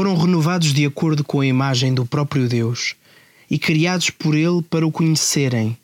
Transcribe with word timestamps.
foram 0.00 0.16
renovados 0.16 0.72
de 0.72 0.86
acordo 0.86 1.22
com 1.22 1.40
a 1.40 1.46
imagem 1.46 1.92
do 1.92 2.06
próprio 2.06 2.48
Deus 2.48 2.94
e 3.50 3.58
criados 3.58 4.08
por 4.08 4.34
Ele 4.34 4.62
para 4.62 4.86
o 4.86 4.90
conhecerem. 4.90 5.76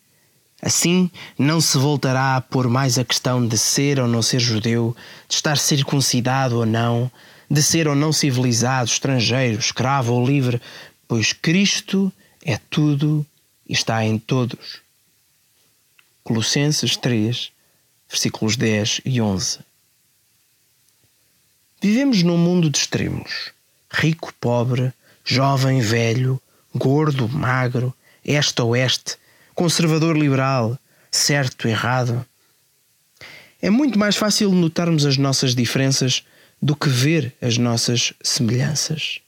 Assim, 0.62 1.10
não 1.38 1.60
se 1.60 1.76
voltará 1.76 2.34
a 2.34 2.40
pôr 2.40 2.66
mais 2.66 2.98
a 2.98 3.04
questão 3.04 3.46
de 3.46 3.58
ser 3.58 4.00
ou 4.00 4.08
não 4.08 4.22
ser 4.22 4.38
judeu, 4.40 4.96
de 5.28 5.34
estar 5.34 5.58
circuncidado 5.58 6.56
ou 6.56 6.64
não, 6.64 7.12
de 7.50 7.62
ser 7.62 7.86
ou 7.86 7.94
não 7.94 8.10
civilizado, 8.10 8.88
estrangeiro, 8.88 9.58
escravo 9.58 10.14
ou 10.14 10.26
livre, 10.26 10.62
pois 11.06 11.34
Cristo 11.34 12.10
é 12.42 12.58
tudo 12.70 13.26
e 13.68 13.74
está 13.74 14.02
em 14.02 14.18
todos. 14.18 14.80
Colossenses 16.24 16.96
3, 16.96 17.52
versículos 18.08 18.56
10 18.56 19.02
e 19.04 19.20
11. 19.20 19.58
Vivemos 21.82 22.22
num 22.22 22.38
mundo 22.38 22.70
de 22.70 22.78
extremos: 22.78 23.54
rico, 23.90 24.32
pobre, 24.40 24.92
jovem, 25.24 25.80
velho, 25.80 26.40
gordo, 26.74 27.28
magro, 27.28 27.94
este, 28.24 28.62
oeste, 28.62 29.16
conservador, 29.54 30.16
liberal, 30.16 30.78
certo, 31.10 31.68
errado. 31.68 32.24
É 33.60 33.70
muito 33.70 33.98
mais 33.98 34.16
fácil 34.16 34.52
notarmos 34.52 35.06
as 35.06 35.16
nossas 35.16 35.54
diferenças 35.54 36.24
do 36.60 36.76
que 36.76 36.88
ver 36.88 37.34
as 37.40 37.58
nossas 37.58 38.12
semelhanças. 38.22 39.20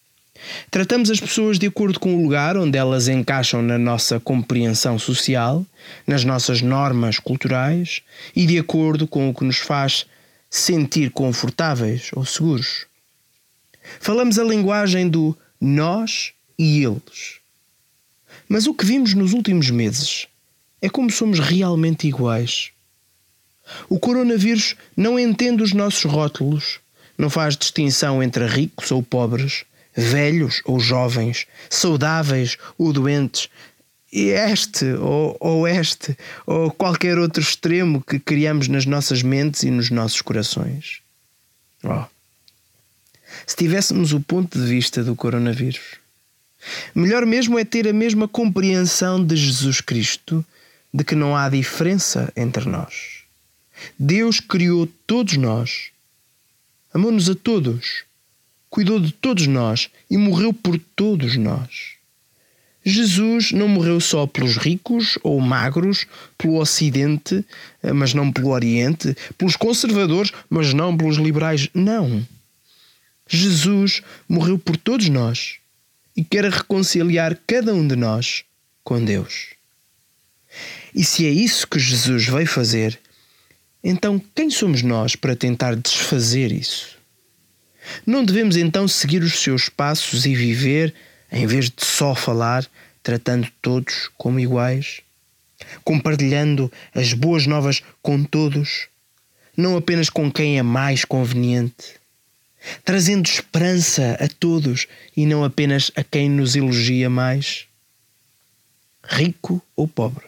Tratamos 0.70 1.10
as 1.10 1.20
pessoas 1.20 1.58
de 1.58 1.66
acordo 1.66 1.98
com 1.98 2.14
o 2.14 2.22
lugar 2.22 2.56
onde 2.56 2.78
elas 2.78 3.08
encaixam 3.08 3.60
na 3.60 3.78
nossa 3.78 4.20
compreensão 4.20 4.98
social, 4.98 5.66
nas 6.06 6.24
nossas 6.24 6.62
normas 6.62 7.18
culturais 7.18 8.02
e 8.34 8.46
de 8.46 8.58
acordo 8.58 9.06
com 9.06 9.28
o 9.28 9.34
que 9.34 9.44
nos 9.44 9.58
faz 9.58 10.06
sentir 10.50 11.10
confortáveis 11.10 12.10
ou 12.14 12.24
seguros. 12.24 12.87
Falamos 14.00 14.38
a 14.38 14.44
linguagem 14.44 15.08
do 15.08 15.36
nós 15.60 16.32
e 16.58 16.82
eles. 16.84 17.38
Mas 18.48 18.66
o 18.66 18.74
que 18.74 18.84
vimos 18.84 19.14
nos 19.14 19.32
últimos 19.32 19.70
meses 19.70 20.26
é 20.80 20.88
como 20.88 21.10
somos 21.10 21.38
realmente 21.38 22.06
iguais. 22.06 22.70
O 23.88 23.98
coronavírus 23.98 24.76
não 24.96 25.18
entende 25.18 25.62
os 25.62 25.72
nossos 25.72 26.04
rótulos, 26.04 26.80
não 27.16 27.28
faz 27.28 27.56
distinção 27.56 28.22
entre 28.22 28.46
ricos 28.46 28.90
ou 28.90 29.02
pobres, 29.02 29.64
velhos 29.94 30.62
ou 30.64 30.78
jovens, 30.78 31.46
saudáveis 31.68 32.56
ou 32.78 32.92
doentes, 32.92 33.50
este 34.10 34.86
ou, 34.94 35.36
ou 35.38 35.68
este 35.68 36.16
ou 36.46 36.70
qualquer 36.70 37.18
outro 37.18 37.42
extremo 37.42 38.02
que 38.02 38.18
criamos 38.18 38.68
nas 38.68 38.86
nossas 38.86 39.22
mentes 39.22 39.64
e 39.64 39.70
nos 39.70 39.90
nossos 39.90 40.22
corações. 40.22 41.00
Oh. 41.84 42.04
Se 43.46 43.56
tivéssemos 43.56 44.12
o 44.12 44.20
ponto 44.20 44.58
de 44.58 44.66
vista 44.66 45.02
do 45.02 45.14
coronavírus, 45.16 45.96
melhor 46.94 47.24
mesmo 47.26 47.58
é 47.58 47.64
ter 47.64 47.86
a 47.88 47.92
mesma 47.92 48.28
compreensão 48.28 49.24
de 49.24 49.36
Jesus 49.36 49.80
Cristo 49.80 50.44
de 50.92 51.04
que 51.04 51.14
não 51.14 51.36
há 51.36 51.48
diferença 51.48 52.32
entre 52.36 52.68
nós. 52.68 53.22
Deus 53.98 54.40
criou 54.40 54.88
todos 55.06 55.36
nós, 55.36 55.90
amou-nos 56.92 57.28
a 57.30 57.34
todos, 57.34 58.04
cuidou 58.68 58.98
de 58.98 59.12
todos 59.12 59.46
nós 59.46 59.88
e 60.10 60.16
morreu 60.16 60.52
por 60.52 60.78
todos 60.96 61.36
nós. 61.36 61.98
Jesus 62.84 63.52
não 63.52 63.68
morreu 63.68 64.00
só 64.00 64.26
pelos 64.26 64.56
ricos 64.56 65.18
ou 65.22 65.40
magros, 65.40 66.06
pelo 66.38 66.58
Ocidente, 66.58 67.44
mas 67.94 68.14
não 68.14 68.32
pelo 68.32 68.48
Oriente, 68.48 69.14
pelos 69.36 69.56
conservadores, 69.56 70.32
mas 70.48 70.72
não 70.72 70.96
pelos 70.96 71.16
liberais. 71.16 71.68
Não. 71.74 72.26
Jesus 73.28 74.02
morreu 74.28 74.58
por 74.58 74.76
todos 74.76 75.08
nós 75.08 75.56
e 76.16 76.24
quer 76.24 76.44
reconciliar 76.46 77.38
cada 77.46 77.74
um 77.74 77.86
de 77.86 77.94
nós 77.94 78.42
com 78.82 79.04
Deus. 79.04 79.54
E 80.94 81.04
se 81.04 81.26
é 81.26 81.30
isso 81.30 81.68
que 81.68 81.78
Jesus 81.78 82.26
veio 82.26 82.46
fazer, 82.46 82.98
então 83.84 84.20
quem 84.34 84.50
somos 84.50 84.82
nós 84.82 85.14
para 85.14 85.36
tentar 85.36 85.76
desfazer 85.76 86.50
isso? 86.50 86.96
Não 88.06 88.24
devemos 88.24 88.56
então 88.56 88.88
seguir 88.88 89.22
os 89.22 89.38
seus 89.38 89.68
passos 89.68 90.26
e 90.26 90.34
viver 90.34 90.94
em 91.30 91.46
vez 91.46 91.66
de 91.66 91.84
só 91.84 92.14
falar, 92.14 92.66
tratando 93.02 93.48
todos 93.60 94.10
como 94.16 94.40
iguais, 94.40 95.00
compartilhando 95.84 96.72
as 96.94 97.12
boas 97.12 97.46
novas 97.46 97.82
com 98.02 98.24
todos, 98.24 98.88
não 99.56 99.76
apenas 99.76 100.08
com 100.08 100.30
quem 100.30 100.58
é 100.58 100.62
mais 100.62 101.04
conveniente, 101.04 101.98
trazendo 102.84 103.26
esperança 103.26 104.16
a 104.20 104.28
todos 104.28 104.86
e 105.16 105.26
não 105.26 105.44
apenas 105.44 105.90
a 105.96 106.02
quem 106.02 106.28
nos 106.28 106.56
elogia 106.56 107.08
mais, 107.08 107.66
rico 109.02 109.62
ou 109.74 109.86
pobre, 109.88 110.26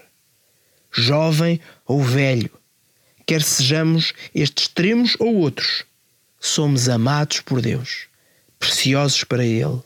jovem 0.91 1.61
ou 1.87 2.03
velho, 2.03 2.51
quer 3.27 3.43
sejamos 3.43 4.13
estes 4.35 4.65
extremos 4.65 5.17
ou 5.19 5.35
outros, 5.37 5.85
somos 6.39 6.89
amados 6.89 7.41
por 7.41 7.61
Deus, 7.61 8.07
preciosos 8.59 9.25
para 9.25 9.45
Ele 9.45 9.83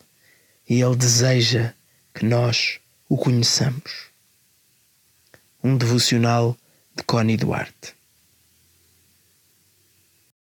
e 0.69 0.81
Ele 0.81 0.97
deseja 0.97 1.72
que 2.15 2.25
nós 2.25 2.78
o 3.09 3.16
conheçamos. 3.16 4.06
Um 5.62 5.76
devocional 5.76 6.56
de 6.94 7.03
Connie 7.03 7.37
Duarte. 7.37 7.94